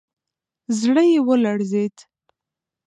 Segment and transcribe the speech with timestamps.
[0.79, 1.95] زړه يې ولړزېد.